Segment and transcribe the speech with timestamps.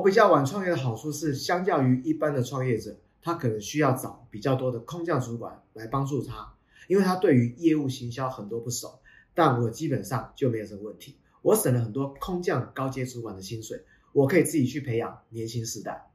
[0.00, 6.54] 我比较晚创业的好处是，相较于一般的创业者，他可能需要找比较多的空降主管来帮助他，
[6.88, 9.00] 因为他对于业务行销很多不熟。
[9.34, 13.82] 但我基本上就没有这个问题，我省了很多空降高阶主管的薪水，
[14.14, 16.08] 我可以自己去培养年轻世代。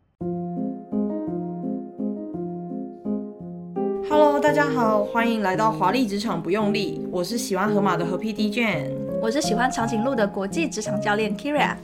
[4.09, 11.77] Hello，大家好，欢迎来到华丽职场不用力，我是喜欢河马的河 PD Jane，我是喜欢长颈鹿的国际职场教练 Kyria。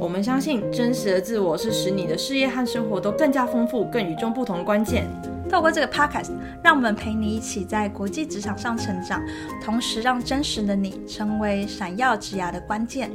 [0.00, 5.08] 我们相信真实的自我是使你的事业和生活都更加丰富、更与众不同的关键。
[5.50, 6.30] 透过这个 podcast，
[6.62, 9.20] 让我们陪你一起在国际职场上成长，
[9.60, 13.10] 同时让真实的你成为闪耀职涯的关键。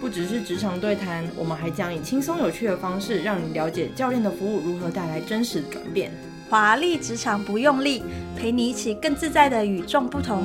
[0.00, 6.12] 不只是职场对谈，我们还将以轻松有趣的方式，让你了解教练的服务如何带来真实的转变。
[6.48, 8.04] 华丽职场不用力，
[8.36, 10.44] 陪你一起更自在的与众不同。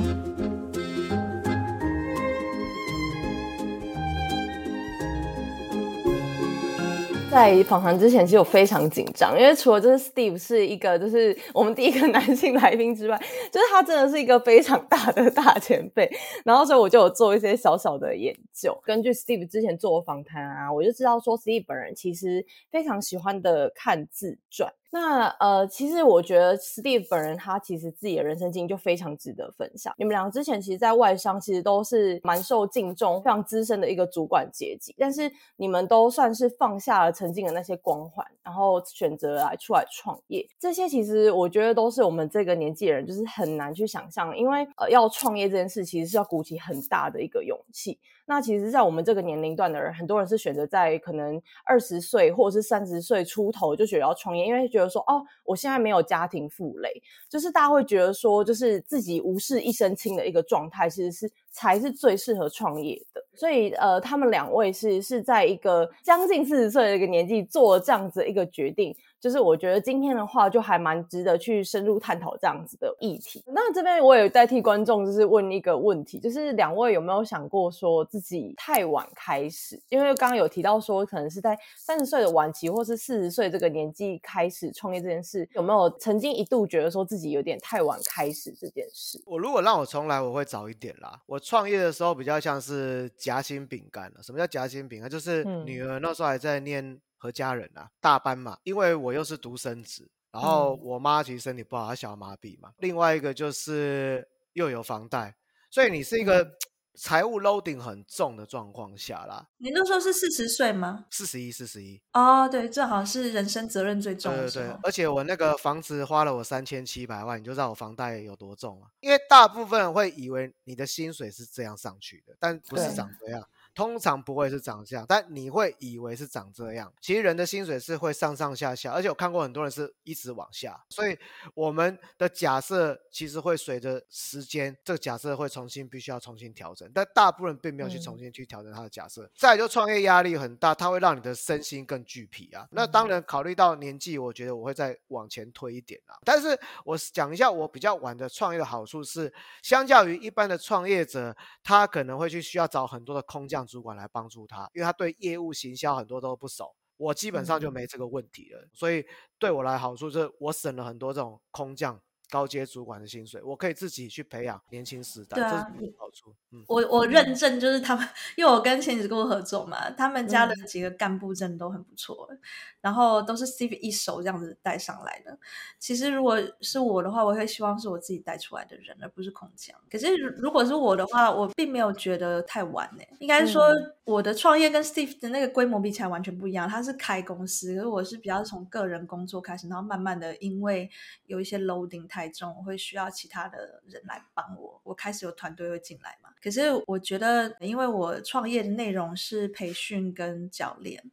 [7.31, 13.17] 在访谈之前，其实我非常紧张，因为除了就是 Steve 是一个就是 我们第一个男性来宾之外，
[13.49, 16.11] 就是他真的是一个非常大的大前辈，
[16.43, 18.77] 然后所以我就有做一些小小的研究。
[18.83, 24.69] 根据 Steve 之前做的访谈啊，我就知道说 Steve 本人其实非常喜欢的看自传。
[24.93, 29.93] 那呃，其实我觉得 Steve 本人他其实自己的人生经历就非常值得分享。
[29.97, 40.45] 你们两个之前其实，在外商其实都是蛮受敬重、非常资深的一个主管阶级，但是你们都算是放下了曾经的那些光环，然后选择来出来创业。
[40.59, 47.97] 这些其实我觉得都是我们这个年纪的人就是很难去想象，因为呃，要创业这件事其实是要鼓起很大的一个勇气。
[48.25, 63.23] 那其实，在我们这个年龄段的人，很多人是选择在可能二十岁或者是三十岁出头就觉得要创业，因为觉得说，哦，我现在没有家庭负累，就是大家会觉得说，就是自己无事一身轻的一个状态，其实是才是最适合创业的。
[63.33, 68.95] 所以，呃，他们两位是是在一个将近四十岁的一个年纪做了这样子一个决定。
[69.21, 73.43] 就是我觉得今天的话就还蛮值得去深入探讨这样子的议题。
[73.45, 79.79] 那这边我也代替观众就是问一个问题，就是两位有没有想过说自己太晚开始？
[79.89, 89.21] 因为刚刚有提到说可能是在三十岁的晚期，或是四十岁这个年纪开始创业这件事，有没有曾经一度觉得说自己有点太晚开始这件事？
[89.27, 91.21] 我如果让我重来，我会早一点啦。
[91.27, 94.23] 我创业的时候比较像是夹心饼干了。
[94.23, 95.07] 什么叫夹心饼干？
[95.07, 96.99] 就是女儿那时候还在念。
[97.21, 102.71] 和家人啊，大班嘛，因为我又是独生子，然后我妈其实身体不好，她小儿麻痹嘛。
[102.79, 105.35] 另外一个就是又有房贷，
[105.69, 106.57] 所以你是一个
[106.95, 109.47] 财务 loading 很重的状况下啦。
[109.59, 111.05] 你那时候是四十岁吗？
[111.11, 112.01] 四十一，四十一。
[112.13, 114.65] 哦，对，正好是人生责任最重的时候。
[114.65, 118.89] 对对对，而且我那个房子花了我三千七百万，你就知道我房贷有多重啊。
[118.99, 123.47] 因为大部分人会以为你的薪水是这样上去的，但不是长这样。
[123.73, 126.91] 通常不会是长这样，但你会以为是长这样。
[126.99, 130.77] 其实人的薪水是会上上下下，而且我看过很多人是一直往下。
[130.89, 131.17] 所以
[131.53, 136.89] 我们的假设其实会随着时间，这个假设会重新必须要重新调整。
[136.93, 139.23] 但大部分人并没有去重新去调整他的假设。
[139.23, 142.67] 嗯、再来就创业压力很大，它会让你的身心更俱疲啊。
[142.71, 146.19] 那当然考虑到年纪，我觉得我会再往前推一点啊。
[146.25, 149.33] 但是我讲一下我比较晚的创业的好处是，
[149.63, 151.33] 相较于一般的创业者，
[151.63, 153.60] 他可能会去需要找很多的空降。
[153.65, 159.05] 主管来帮助他，因为他对业务行销很多都不熟，我基本上就没这个问题了，嗯、所以
[159.39, 162.01] 对我来好处是我省了很多这种空降。
[162.31, 166.33] 高阶主管的薪水，我可以自己去培养年轻时代，对啊，这是好处。
[166.51, 172.39] 嗯，我我认证就是他们，因为我跟千禧跟我合作嘛，他们家的几个干部真的都很不错，嗯、
[172.79, 175.37] 然后都是 Steve 一手这样子带上来的。
[175.77, 179.77] 其实如果是我的话，我会希望是我自己带出来的人，而不是空降。
[179.89, 183.03] 可是如果是我的话，我并没有觉得太晚呢。
[183.19, 183.69] 应该说
[184.05, 190.89] 我的创业跟 Steve 的那个规模比起来完全不一样，他是开公司，可是我是比较从个人工作开始，然后慢慢的因为
[191.25, 192.20] 有一些 loading 太。
[192.29, 196.29] 中我会需要其他的人来帮我，我开始有团队会进来嘛。
[196.41, 201.03] 可是我觉得，因为我创业的内容是培训跟教练，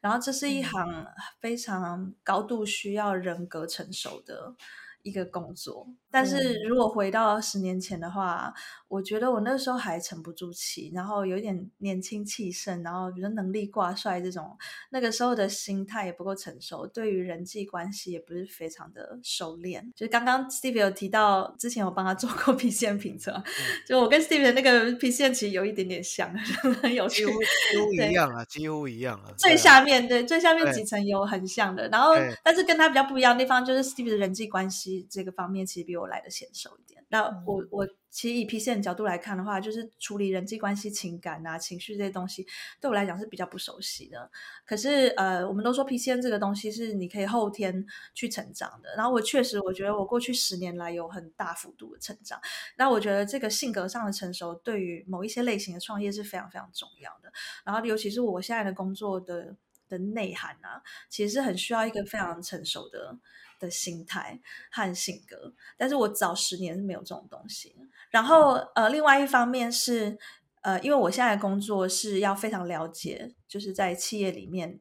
[0.00, 1.06] 然后这是一行
[1.40, 4.54] 非常高度需要人格成熟的
[5.02, 5.88] 一个工作。
[6.16, 8.50] 但是如果回到十年前的话，
[8.88, 14.56] 我觉得我那时候还沉不住气，然后有一点年轻气盛，然后比如说能力挂帅这种，
[14.88, 19.92] 那个时候的心态也不够成熟，对于人际关系也不是非常的熟练。
[19.94, 23.44] 就刚刚 Steve 有提到，之前我帮他做过 PCM 评测，
[23.86, 26.32] 就我跟 Steve 的那个 PCM 其实有一点点像，
[26.80, 29.28] 很有趣，几乎几乎一样啊，几乎一样啊。
[29.36, 36.05] 最下面对，最下面几层有很像的，然后但是跟他比较不一样的地方就是 Steve 的人际关系这个方面其实比我。
[36.06, 37.04] 来的娴熟一点。
[37.08, 42.46] 那我我其实以 PCM 角度来看的话，就是处理人际关系、情感啊、情绪这些东西，
[42.80, 44.30] 对我来讲是比较不熟悉的。
[44.64, 48.94] 可是呃，我们都说 P C N 这个东西是你可以后天去成长的。
[48.96, 52.40] 然后我确实，我觉得我过去十年来有很大幅度的成长。
[52.76, 57.32] 那我觉得这个性格上的成熟，对于某一些类型的创业是非常非常重要的。
[57.64, 59.54] 然后尤其是我现在的工作的
[59.88, 63.16] 的内涵啊，其实是很需要一个非常成熟的。
[63.58, 67.74] 的心态和性格，但是我早十年是没有这种东西。
[68.10, 70.18] 然后，呃，另外一方面是，
[70.62, 74.80] 呃，因为我现在的工作是要非常了解，就是在企业里面。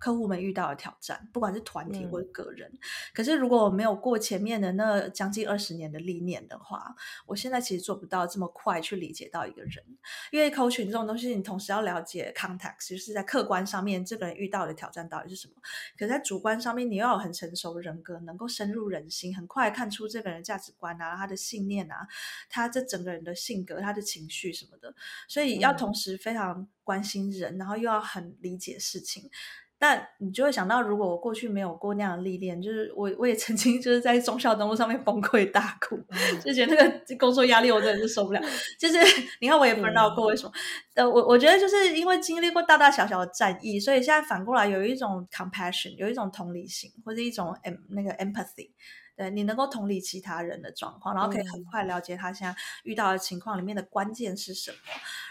[0.00, 2.78] 客户们遇到的挑战，不管是团体或者个人，嗯、
[3.14, 6.94] 可是如果我没有过前面的那将近二十年的历练的话，
[7.26, 9.84] 我现在其实做不到这么快去理解到一个人，
[10.30, 15.54] 因为 coaching 这种东西，你同时要了解 context，就是在客观上面这个人遇到的挑战到底是什么，
[15.96, 22.06] 可是在主观上面，你要有很成熟的人格，能够深入人心，很快看出这个人价值观啊，他的信念啊，
[22.48, 24.94] 他这整个人的性格，他的情绪什么的，
[25.28, 29.30] 所以要同时非常关心人，嗯、然后又要很理解事情。
[29.78, 35.96] 但你就会想到，如果我过去没有过那样的历练，就是我我也曾经就是在忠孝东路上面崩溃大哭，
[36.44, 38.40] 就觉得那个工作压力我真的是受不了。
[38.78, 38.98] 就是
[39.40, 40.52] 你看我也 burn out 过，为什么？
[40.94, 48.70] 呃，我我觉得就是因为经历过大大小小的战役，所以现在反过来有一种 compassion，有一种同理心，或者一种 em 那个 empathy。
[49.16, 52.54] 对，你能够同理其他人的状况，然后可以很快了解他现在
[52.84, 54.76] 遇到的情况里面的关键是什么，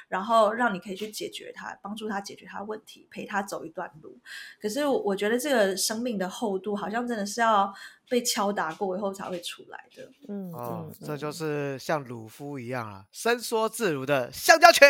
[0.08, 4.18] 然后让你可以去解决他，帮助他解决他的问题，陪他走一段路。
[4.62, 7.74] 可是我觉得这个生命的厚度，好像真的是要
[8.10, 10.10] 被敲打过以后才会出来的。
[10.30, 14.88] 嗯，哦，这就是像鲁夫一样啊，伸缩自如的橡胶拳。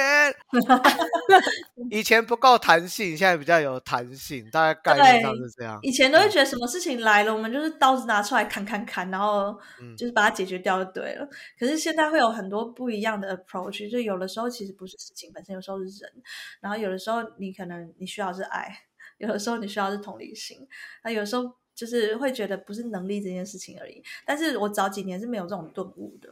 [1.90, 5.80] 以前不够弹性，现在比较有弹性，大概概念上是这样。
[5.82, 9.58] 以前都会觉得什么事情来了，嗯、我们就是刀子拿出来砍砍砍，然后
[9.98, 11.26] 就是把它解决掉就对了。
[11.26, 11.30] 嗯、
[11.60, 16.12] 可是现在会有很多不一样的 approach，就有的时候其实不是事情本身，有时候是人，
[16.60, 18.78] 然后有的时候你可能你需要是爱，
[19.18, 20.68] 有的时候你需要是同理心，
[21.04, 24.04] 那有时候就是会觉得不是能力这件事情而已。
[24.26, 26.30] 但是我早几年是没有这种顿悟的。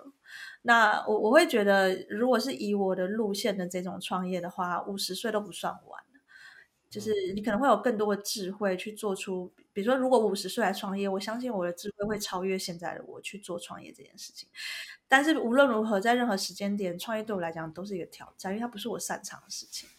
[0.64, 6.04] 那我我会觉得，如果是以我的路线的这种创业的话，五十岁都不算晚，
[6.96, 14.48] 就是你可能会有更多的智慧去做出，比如说，如果五十岁来创业，我相信我的智慧会超越现在的我去做创业这件事情。
[15.06, 19.90] 但是无论如何，在任何时间点，创业对我来讲都是一个挑战，因为它不是我擅长的事情，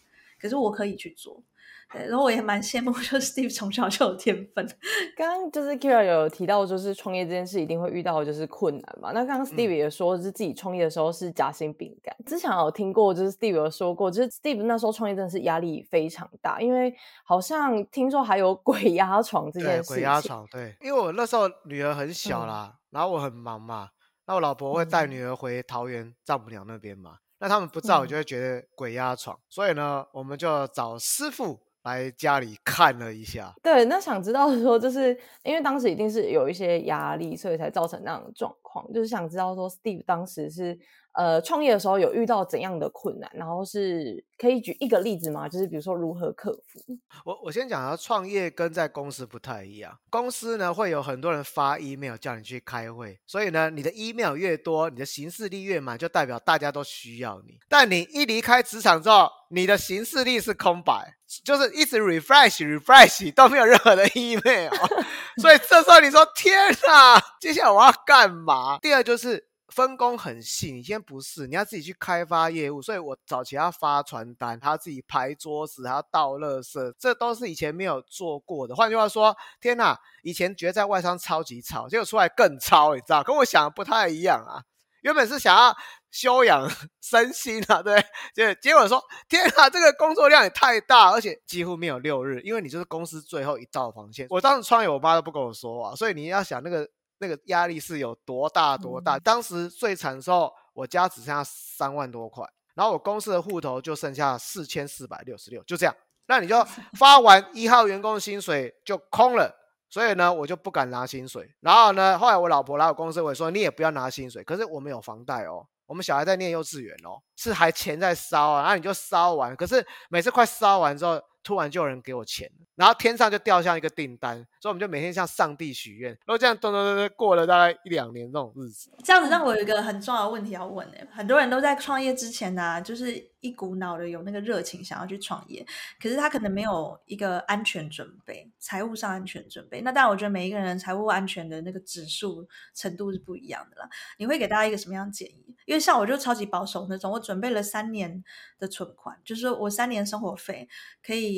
[0.40, 1.42] 可是我可以去做。
[1.92, 4.66] 对，然后我也蛮羡慕，就是 Steve 从小就有天分。
[5.16, 9.12] 刚刚就是 Kyria 有提到，就是创业这件事一定会遇到就是困难嘛。
[9.12, 12.14] 那刚刚 Steve 也说，就是自己创业的时候是夹心饼干。
[12.18, 16.92] 嗯、之前有听过，就是 Steve 有说过，就是 Steve 那时候创业真的是压力非常大，因为
[17.24, 19.94] 好像听说还有鬼压床这件事情。
[19.96, 23.90] 鬼压床，对，因为我那时候女儿很小啦，嗯、然后我很忙嘛，
[24.26, 31.60] 那我老婆会带女儿回桃园丈母娘那边嘛，嗯、那他们不知道，我就会觉得鬼压床，嗯、所以呢，我们就找师傅。
[31.86, 38.84] 来家里看了一下，对，那想知道说，就是因为当时一定是有一些压力，所以才造成那样的状况。
[38.92, 40.76] 就是想知道说，Steve 当时是
[41.16, 45.48] 呃创业的时候有遇到怎样的困难，然后是可以举一个例子吗？
[45.48, 46.80] 就是比如说如何克服。
[47.24, 57.58] 我我先讲啊，创业跟在公司不太一样，公司呢会有很多人发 email 叫你去开会，所以呢你的 email 越多，你的行事历越满，就代表大家都需要你。
[57.68, 61.16] 但你一离开职场之后，你的行事历是空白。
[61.44, 64.70] 就是一直 refresh refresh 都没有任何的 email，
[65.42, 66.56] 所以这时候你说天
[66.86, 68.78] 哪，接下来我要干嘛？
[68.78, 78.74] 第二就是分工很细，你先不是，你要自己去开发业务，所以我早期要发传单，他自己排桌子，还要倒垃圾，这都是以前没有做过的。
[78.76, 84.62] 换句话说，天哪，以前觉得在外商超级吵，结果出来更超，你知道，跟我想的不太一样啊。
[85.02, 85.76] 原本是想要
[86.10, 86.68] 休养
[87.00, 88.04] 身心啊，对，
[88.34, 94.26] 结结果说天啊，这个工作量也太大，而且几乎没有六日，因为你就是公司最后一道防线。
[94.30, 99.16] 我当时创业，我妈都不跟我说话，所以你要想那个那个压力是有多大多大。
[99.16, 102.44] 嗯、当时最惨的时候，我家只剩下三万多块，
[102.74, 105.94] 然后我公司的户头就剩下四千四百六十六，就这样。
[106.26, 106.62] 那你就
[106.98, 109.54] 发完一号员工的薪水就空了，
[109.88, 111.48] 所以呢，我就不敢拿薪水。
[111.60, 114.42] 然后呢，后来我老婆来我公司，我说你也不要拿薪水。
[114.42, 119.54] 可是我们有房贷哦，我们小孩在念幼稚园哦，是还钱在烧啊，然后你就烧完。
[119.54, 128.90] 可是每次快烧完之后，突然就有人给我钱，然后天上就掉下一个订单，所以我们就每天向上帝许愿，然后这样咚咚咚咚过了大概一两年这种日子。
[129.04, 135.64] 这样子让我有一个很重要的问题要问呢、很多人都在创业之前呢、就是一股脑的有那个热情想要去创业，
[136.02, 139.80] 可是他可能没有一个安全准备，财务上安全准备。
[139.82, 143.88] 那当然，我觉得每一个人财务安全的那个指数程度是不一样的啦。
[144.18, 145.54] 你会给大家一个什么样的建议？
[145.64, 148.24] 因为像我就超级保守那种，我准备了三年
[148.58, 150.68] 的存款，就是我三年生活费
[151.04, 151.35] 可以，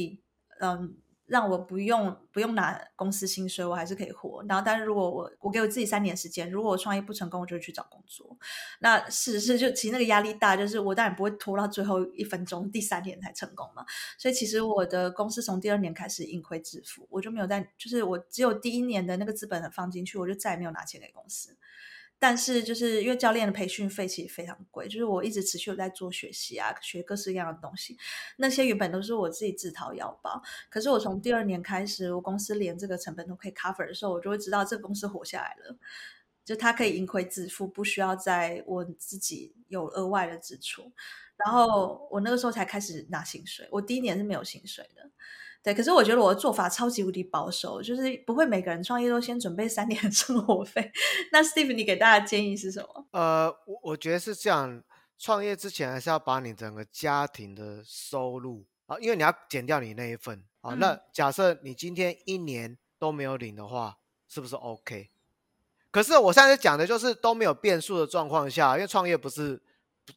[0.61, 4.43] 嗯，让我不用不用拿公司薪水，我还是可以活。
[4.49, 8.37] 然后，但是如果我我给我自己三年时间，如果我创业不成功，我就去找工作。
[8.81, 13.85] 那事实是，就其实那个压力大，就是我当然不会拖到最后一分钟，第三年才成功嘛。
[14.19, 21.57] 所以其实我的公司从第二年开始盈亏自负，我就没有在，就是我只有第一年的那个资本放进去，我就再也没有拿钱给公司。
[22.19, 27.97] 但是就是因为教练的培训费其实非常贵，就是我一直持续在做学习啊，学各式各样的东西。
[28.39, 35.77] 那些原本都是我自己自掏腰包，可是我从第二年开始，我公司连这个成本都可以 cover 的时候，我就会知道这个公司活下来了，
[36.45, 40.93] 就它可以盈亏自负，不需要在我自己有额外的支出。
[41.37, 45.09] 然后我那个时候才开始拿薪水，我第一年是没有薪水的。
[45.63, 50.91] 对，可是我觉得我的做法超级无敌保守，就是不会每个人创业都先准备三年的生活费。
[51.33, 53.07] 那 Steve，你给大家的建议是什么？
[53.11, 54.83] 呃，我我觉得是这样，
[55.19, 60.75] 创业之前还是要把你整个家庭的收入啊，因为你要减掉你那一份啊。
[60.75, 63.99] 嗯、那假设你今天一年都没有领的话，
[64.29, 65.11] 是不是 OK？
[65.91, 69.61] 可是我现在讲的就是都没有变数的状况下，因为创业不是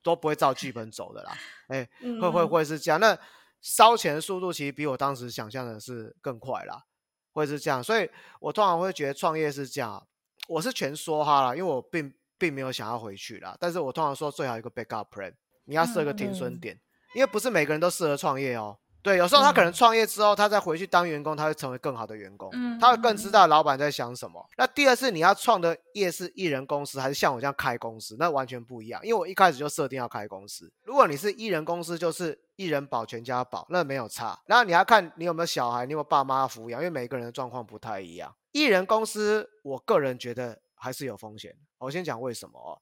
[0.04, 1.38] 都不会照剧本走的啦。
[1.68, 1.90] 哎，
[2.22, 3.00] 会会会是这样？
[3.00, 3.18] 那
[3.62, 6.84] 烧钱的速度其实比我当时想象的是更快啦，
[7.32, 10.06] 会是这样，所以我通常会觉得创业是这样，
[10.48, 15.34] 我是全说哈啦，因为我并并没有想要回去啦，但是我通常说最好一个 backup plan，
[15.66, 18.78] 你要设个停损点，嗯嗯，因为不是每个人都适合创业哦。
[19.04, 24.48] 对，有时候他可能创业之后，他再回去当员工，他会成为更好的员工，他会更知道老板在想什么。
[24.58, 29.04] 那第二是你要创的业是艺人公司，还是像我这样开公司，那完全不一样。
[29.04, 30.72] 因为我一开始就设定要开公司。
[30.84, 34.40] 如果你是艺人公司，就是一人保全家保，那没有差。
[34.46, 38.36] 然后你要看你有没有小孩，你有没有爸妈抚养，因为每个人的状况不太一样。
[38.52, 41.58] 一人公司，我个人觉得还是有风险。
[41.80, 42.80] 我先讲为什么哦。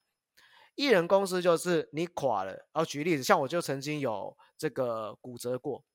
[0.75, 5.85] 一人公司就是你垮了，然后举例子，像我就曾经有这个骨折过。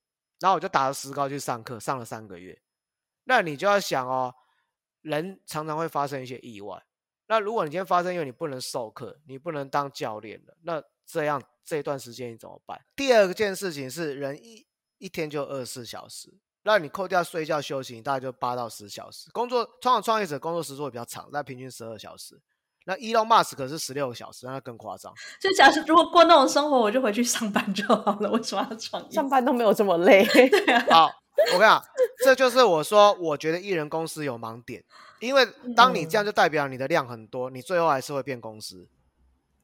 [0.40, 2.60] 然后我就打着石膏去上课，上了三个月。
[3.24, 4.34] 那你就要想哦，
[5.02, 6.82] 人常常会发生一些意外。
[7.26, 12.80] 那如果你今天发生，因为你不能授课，你不能当教练了，那这样这一段时间你怎么办？
[12.96, 14.66] 第二件事情是，人一
[14.98, 16.32] 一天就二十四小时，
[16.62, 19.30] 那你扣掉睡觉休息，大概就八到十小时。
[19.32, 22.40] 工作，创创业者工作时数会比较长，那平均十二小时。
[22.86, 25.10] 那 Elon Musk 可是十六个小时，那更夸张。
[25.40, 28.30] 就假设如果过那种生活，我就回去上班就好了。
[28.30, 29.10] 为什么要创业？
[29.10, 30.22] 上班都没有这么累。
[30.92, 31.10] 好，
[31.54, 31.82] 我跟你讲，
[32.22, 34.84] 这就是我说，我觉得艺人公司有盲点，
[35.20, 38.86] 因为当你这样就代表你的量很多，你最后还是会变公司。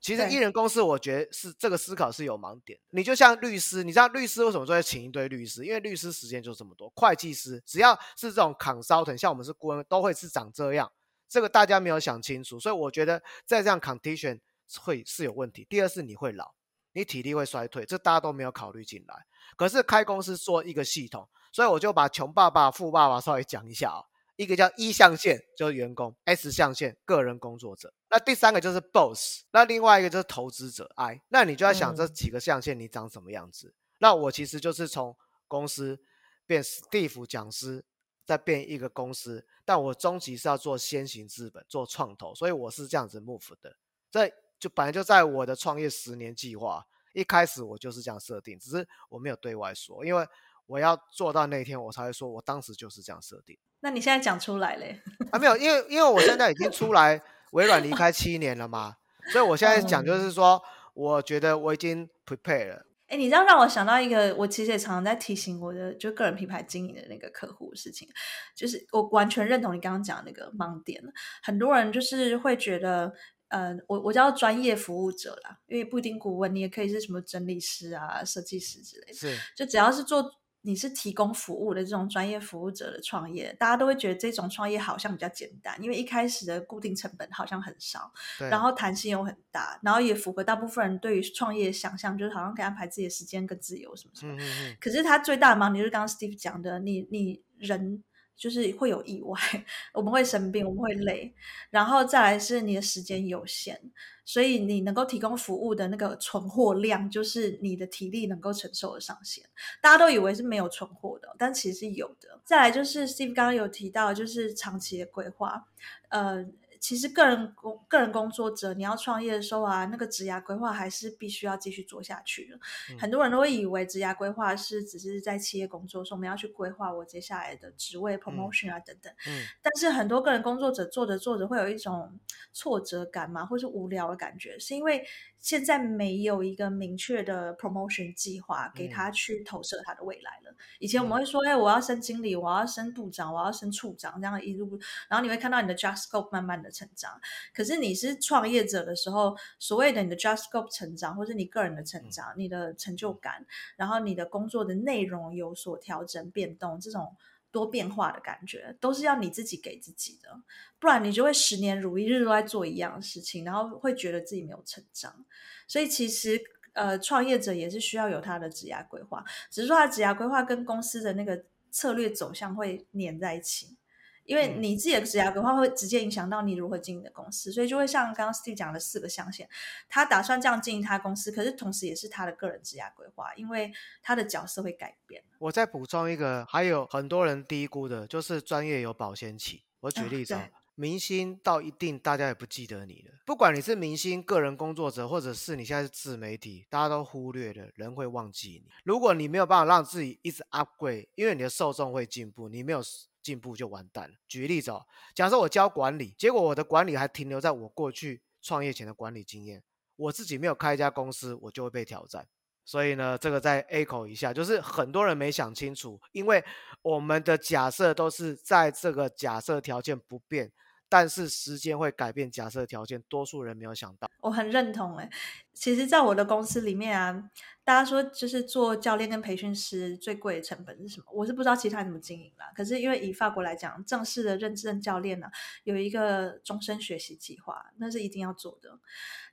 [0.01, 2.79] 其实艺人公司，我觉得是这个思考是有盲点。
[2.91, 5.65] 你就像律师，你知道律师为什么说要请一堆律师？
[5.65, 6.91] 因为律师时间就这么多。
[6.97, 10.91] 会计师只要是这种 consultant，像我们是顾问，都会是长这样。
[11.29, 14.41] 这个大家没有想清楚，所以我觉得在这样 condition
[14.81, 15.67] 会是有问题。
[15.69, 16.55] 第二是你会老，
[16.95, 19.15] 你体力会衰退，这大家都没有考虑进来。
[19.57, 24.03] 可是开公司做一个系统，所以我就把穷爸爸、富爸爸稍微讲一下啊。
[24.41, 27.93] 一个叫一象限，就是员工；S 象限，个人工作者。
[28.09, 31.21] 那第三个就是 boss，那另外一个就是投资者 I。
[31.29, 33.69] 那你就要想这几个象限你长什么样子。
[33.69, 35.15] 嗯、那我其实就是从
[35.47, 36.01] 公司
[36.47, 37.85] 变 Steve 讲师。
[38.27, 43.77] 再变一个公司，但我终极是要做先行资本，做创投，所以我是这样子 move 的。
[44.09, 50.25] 这就本来就在我的创业十年计划，一开始我就是这样设定，只是我没有对外说，因为
[50.71, 53.59] 我要做到那一天，我才会说我当时就是这样设定。
[53.81, 55.01] 那你现在讲出来嘞？
[55.33, 58.95] 啊，没有，因为因为我现在已经出来 微软离开七年了嘛，
[59.33, 60.63] 所以我现在讲就是说，
[60.95, 62.87] 我觉得我已经 prepare 了。
[63.09, 68.07] 哎，你这样让我想到一个，我其实也常常在提醒我的，就个人品牌经营的那个客户的事情，
[68.55, 71.03] 就是我完全认同你刚刚讲的那个盲点。
[71.43, 73.13] 很多人就是会觉得，
[73.49, 80.31] 呃，我我叫专业服务者啦，因为不一定顾问，你也可以是什么整理师啊、设计师之类的，是，就只要是做。
[80.63, 88.13] 你是提供服务的这种专业服务者的创业，大家都会觉得这种创业好像比较简单，因为一开始的固定成本好像很少，
[88.51, 94.35] 然后弹性又很大，然后也符合大部分人对于创业的想象，就是好像可以安排自己的时间跟自由什么什么。
[94.35, 94.77] 嗯嗯嗯。
[94.81, 98.03] 可是他最大的盲点就是刚刚 Steve 讲的，你你人
[98.41, 99.39] 就是会有意外，
[99.93, 101.35] 我们会生病，我们会累，
[101.69, 103.79] 然后再来是你的时间有限，
[104.25, 109.45] 所以你能够提供服务的那个存货量，就是你的体力能够承受的上限。
[109.83, 112.41] 大家都以为是没有存货的，但其实是有的。
[112.43, 115.67] 再来就是 Steve 刚刚有提到，就是长期的规划，
[116.09, 116.47] 呃。
[116.81, 122.57] 其实个人工个人工作者，你要创业的时候啊，那个职涯规划还是必须要继续做下去的。
[122.91, 129.13] 嗯、很多人都会以为职涯规划是只是在企业工作的时候，我们要去规划我接下来的职位 promotion 啊等等。
[129.29, 129.45] 嗯。
[129.61, 132.19] 但是很多个人工作者做着做着会有一种
[132.55, 135.05] 挫折感嘛，或是无聊的感觉，是因为
[135.39, 140.51] 现在没有一个明确的 promotion 计划给他去投射他的未来了。
[140.51, 146.70] 嗯、以前我们会说，哎，我要升经理，我要升部长，我要升处长，这样一路，然后你会看到你的 job scope 慢慢的。
[146.71, 147.21] 成长，
[147.55, 153.45] 可是你是创业者的时候，所谓的你的 scope 成长，或是你个人的成长，你的成就感，
[153.77, 157.17] 然后你的工作的内容有所调整变动，这种
[157.51, 160.41] 多变化的感觉，都是要你自己给自己的，
[160.79, 165.25] 不然你就会十年如一日都在做一样的事情，然后会觉得自己没有成长。
[165.67, 166.41] 所以其实
[166.73, 173.77] 呃，创业者也是需要有他的职涯规划，只是说他职涯规划跟公司的那个策略走向会粘在一起。
[174.25, 179.49] 因为你自己的职涯规划会直接影响到你如何经营的公司，所以就会像刚刚 Steve 讲的四个象限，
[179.89, 183.73] 他打算这样经营他公司，可是同时也是他的个人职涯规划，因为
[184.03, 185.23] 他的角色会改变。
[185.39, 189.65] 我再补充一个，还有很多人低估的就是专业有保鲜期。
[189.81, 198.71] 我举例子，啊、明星到一定大家也不记得你了，不管你是明星、个人工作者，或者是你现在是自媒体，大家都忽略了，人会忘记你。
[198.85, 202.81] 如果你没有办法让自己一直 upgrade，因为你的受众会进步，你没有。
[203.23, 204.15] 进步就完蛋了。
[204.29, 209.63] 举例子哦，假设我教管理，结果我的管理还停留在我过去创业前的管理经验，
[209.97, 212.27] 我自己没有开一家公司，我就会被挑战。
[212.65, 216.45] 所以呢，这个再 echo 一下，就是很多人没想清楚，因为
[216.83, 220.53] 我们的假设都是在这个假设条件不变。
[220.91, 224.11] 但是时间会改变假设条件，多数人没有想到。
[224.21, 225.09] 我很认同哎，
[225.55, 227.31] 其实，在我的公司里面啊，
[227.65, 231.07] 大家说就是做教练跟培训师最贵的成本是什么？
[231.13, 232.53] 我是不知道其他人怎么经营啦。
[232.55, 235.33] 可是因为以法国来讲，正式的认证教练呢、啊，
[235.63, 238.81] 有一个终身学习计划，那是一定要做的。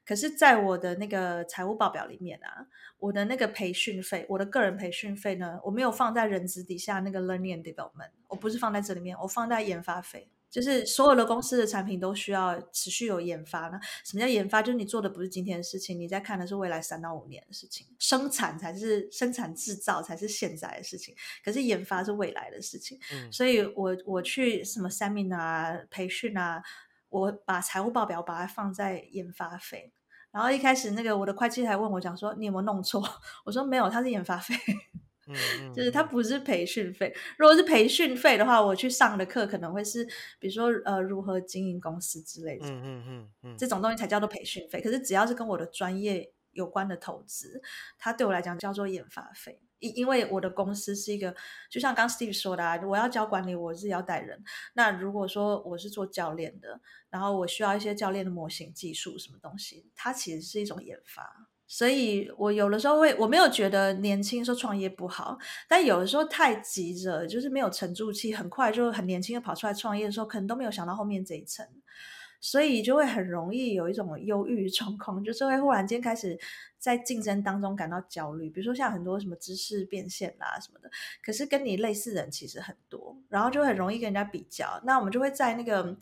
[0.06, 2.68] 可是，在我的那个财务报表里面啊，
[3.00, 10.30] 我的那个培训费，我的个人培训费呢，我没有放在人资底下那个 learning and development，我不是放在这里面，我放在研发费。
[10.50, 13.80] 就是所有的公司的产品都需要持续有研发呢。
[14.06, 14.62] 什么叫研发？
[14.62, 17.86] 就是你做的不是今天的事情，你在看的是未来三到五年的事情。
[18.00, 23.00] 生产才是生产制造才是现在的事情，可是研发是未来的事情。
[23.14, 26.64] 嗯，所以我我去什么 seminar 培训啊，
[27.10, 29.94] 我把财务报表把它放在研发费。
[30.32, 33.04] 然后一开始那个我的会计还问我讲说，你有没有弄错？
[33.46, 34.56] 我说没有，它是研发费。
[35.28, 37.14] 嗯，就是它不是培训费。
[37.38, 40.06] 如果是培训费的话，我去上的课可能会是，
[40.40, 42.68] 比如说呃，如何经营公司之类的。
[42.68, 44.82] 嗯嗯嗯嗯，这种东西才叫做培训费。
[44.82, 47.62] 可是只要是跟我的专业有关的投资，
[47.98, 49.60] 它对我来讲叫做研发费。
[49.80, 51.36] 因因为我的公司是一个，
[51.70, 54.44] 就像刚 Steve 说的啊，我要教管理，我是要带人。
[54.74, 61.48] 那如果说我是做教练的，然后我需要一些教练的模型技术什么东西，它其实是一种研发。
[61.70, 71.68] 所以，我有的时候会，我没有觉得年轻时候创业不好，但有的时候太急着，就是没有沉住气，很快就很年轻的跑出来创业的时候，可能都没有想到后面这一层，
[72.40, 76.40] 所以就会很容易有一种忧郁状况，就是会忽然间开始
[76.80, 78.50] 在竞争当中感到焦虑。
[78.50, 80.90] 比如说像很多什么知识变现啦什么的，
[81.22, 85.98] 可是跟你类似人其实很多，然后就很容易跟人家比较，那我们就会在那个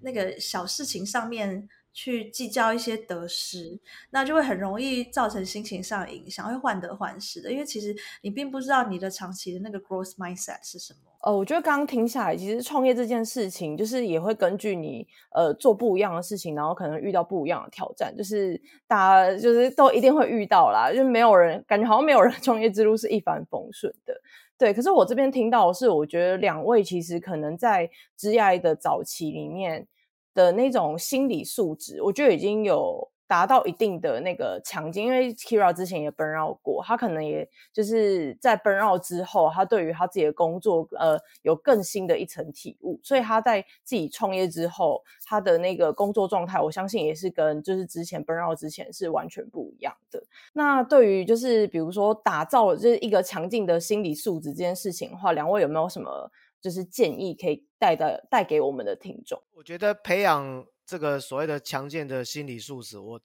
[0.00, 1.68] 那个小事情上面。
[1.94, 3.78] 去计较一些得失，
[4.10, 7.50] 那就会很容易造成心情上的影响，会患得患失的。
[7.50, 10.98] 因为其实你并不知道你的长期的那个 growth mindset 是什么。
[11.20, 24.12] 呃，我觉得刚刚听下来，其实创业这件事情，就是也会根据你呃做不一样的事情，然后可能遇到不一样的挑战，就是大家就是都一定会遇到啦，就没有人感觉好像没有人 创业之路是一帆风顺的。
[24.58, 29.86] 对，可是我这边听到的是，我觉得两位其实可能在职涯的早期里面。
[30.34, 35.06] 的那种心理素质，我觉得已经有达到一定的那个强劲。
[35.06, 43.00] 因为 Kira 之前也 burn out 过，他可能也就是在 burn out 之后，他对于他自己的工作，呃，有更新的一层体悟。
[43.02, 50.22] 所以他在自己创业之后，他的那个工作状态，我相信也是跟就是之前 burn out 之前是完全不一样的。
[50.52, 56.30] 那对于就是比如说打造就是一个强劲的心理素质这件事情的话，两位有没有什么？
[56.64, 59.38] 就是建议可以带的带给我们的听众。
[59.52, 63.20] 我觉得培养这个所谓的强健的心理素质，我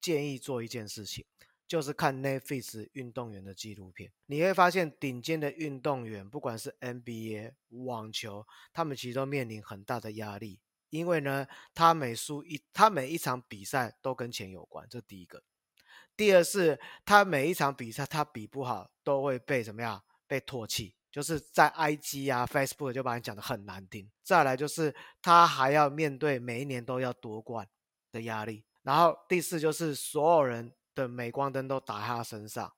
[0.00, 1.24] 建议做一件事情，
[1.68, 7.52] 就是看 Netflix 运动员的纪录片，你会发现顶尖的运动员，不管是 NBA、
[7.84, 15.44] 网球，他们其实都面临很大的压力，因为呢，他每输一，他每一场比赛都跟钱有关，这第一个。
[16.16, 20.02] 第二是，他每一场比赛他比不好，都会被怎么样？
[20.26, 24.10] 被唾弃，就是在 IG 啊、Facebook 就把你讲得很难听。
[24.22, 27.68] 再来就是，他还要面对每一年都要夺冠
[28.12, 28.64] 的压力。
[28.82, 30.72] 然后第四就是，所有人。
[30.92, 32.74] 的镁光灯都打在他身上，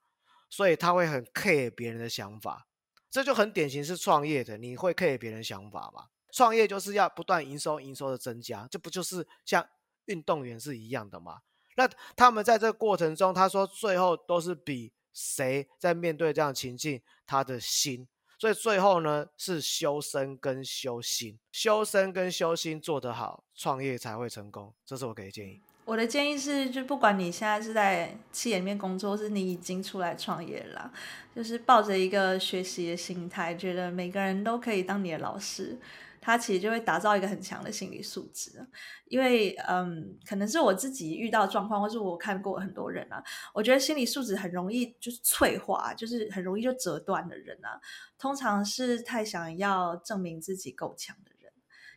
[0.51, 2.66] 所以他会很 care 别人的想法，
[3.11, 6.09] 这就很典型是创业的，你会 care 别人想法吗？
[6.31, 9.66] 创业就是要不断营收、营收的增加，这不就是像
[10.05, 11.40] 运动员是一样的吗？
[11.75, 18.07] 那他们在这个过程中，他说最后都是比谁在面对这样情境，他的心，
[18.42, 25.61] 所以最后呢是修身跟修心，修身跟修心做得好，创业才会成功，这是我给的建议。
[25.85, 30.92] 我的建议是，就不管你现在是在企业里面工作，是你已经出来创业了，
[31.37, 35.78] 就是抱着一个学习的心态，觉得每个人都可以当你的老师，
[36.23, 38.65] 他其实就会打造一个很强的心理素质。
[39.07, 47.81] 因为，嗯，可能是我自己遇到状况，或是我看过很多人啊，我觉得心理素质很容易就是脆化，就是很容易就折断的人啊，
[48.17, 51.53] 通常是太想要证明自己够强的人。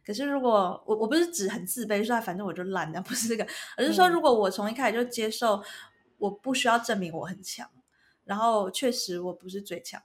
[0.05, 5.63] 可是，如果我我不是指很自卑，说反正我就烂的，不是这个，而是说，如果我从一开始就接受，
[6.17, 7.69] 我不需要证明我很强，
[8.23, 10.01] 然后确实我不是最强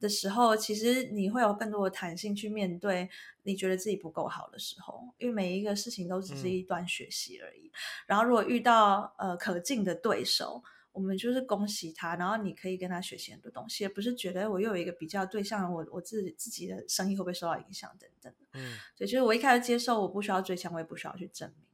[0.00, 3.08] 的的时候，其实你会有更多的弹性去面对
[3.42, 7.68] 你觉得自己不够好的时候，因为每一个事情都只是一段学习而已。
[7.68, 7.72] 嗯、
[8.06, 10.62] 然后，如果遇到呃可敬的对手。
[10.92, 18.34] 我们就是恭喜他，然后你可以跟他学习很多东西，而不是觉得我又有一个比较对象，我我自己自己的生意会不会受到影响等等。
[18.54, 21.69] 嗯，所以就是我一开始接受，我不需要追强，我也不需要去证明。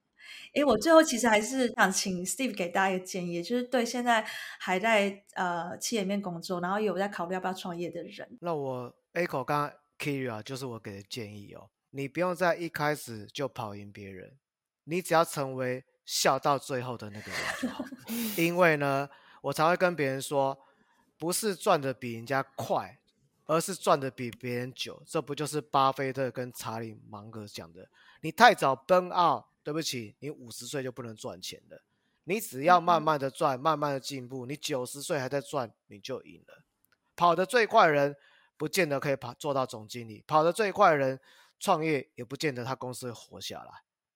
[0.54, 4.26] 诶，我最后其实还是想请 Steve 给大家一个建议，就是对现在
[4.58, 8.38] 还在呃企业里面工作，然后有在考虑要不要创业的人。
[8.40, 14.36] 那我 Echo 刚刚 Kira 就是我给的建议哦，你不用在一开始就跑赢别人，
[14.84, 15.84] 你只要成为。
[16.06, 17.84] 笑到最后的那个人就好，
[18.36, 19.10] 因为呢，
[19.42, 20.56] 我常会跟别人说，
[21.18, 22.96] 不是赚的比人家快，
[23.46, 25.02] 而是赚的比别人久。
[25.04, 27.88] 这不就是巴菲特跟查理芒格讲的？
[28.20, 31.82] 你太早奔奥对不起，你五十岁就不能赚钱了。
[32.22, 36.62] 你只要慢慢的赚，慢慢的进步，你九十岁还在赚，你就赢了。
[37.16, 38.14] 跑得最快的人，
[38.56, 41.18] 不见得可以跑做到总经理；跑得最快的人，
[41.58, 43.72] 创业也不见得他公司会活下来。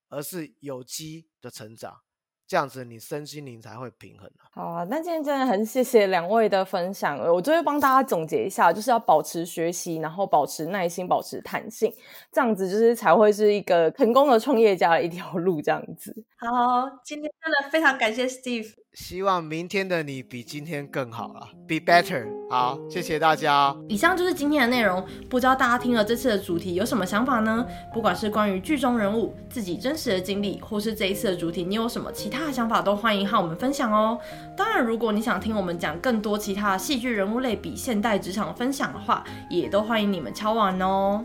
[0.08, 2.00] 而是有机的成长，
[2.50, 4.28] 这样子你身心灵才会平衡。
[4.50, 11.94] 好啊，那今天真的很谢谢两位的分享，我就会帮大家总结一下，就是要保持学习，然后保持耐心，保持弹性，
[12.32, 15.62] 这样子就是才会是一个成功的创业家的一条路。
[15.62, 16.12] 这样子。
[16.38, 18.74] 好，今天真的非常感谢 Steve。
[18.94, 22.26] 希望明天的你比今天更好了，Be better。
[22.50, 23.74] 好，谢谢大家。
[23.88, 27.64] 以上就是今天的内容，不知道大家听了这次的主题有什么想法呢？
[27.94, 34.18] 不管是关于剧中人物、自己真实的经历，或是这一次的主题，你有什么其他的想法，都欢迎和我们分享哦。
[34.57, 41.24] 当然，如果你想听我们讲更多其他戏剧人物类比现代职场分享的话，也都欢迎你们敲碗哦。